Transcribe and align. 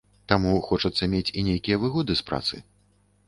Таму 0.31 0.53
хочацца 0.69 1.09
мець 1.11 1.33
і 1.41 1.45
нейкія 1.49 1.77
выгоды 1.83 2.13
з 2.21 2.27
працы. 2.31 2.55